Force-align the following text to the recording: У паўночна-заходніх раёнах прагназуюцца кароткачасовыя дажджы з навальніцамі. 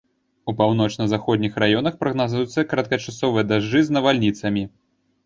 У 0.51 0.53
паўночна-заходніх 0.59 1.59
раёнах 1.63 1.99
прагназуюцца 2.01 2.63
кароткачасовыя 2.71 3.45
дажджы 3.53 3.83
з 3.89 3.97
навальніцамі. 3.99 4.65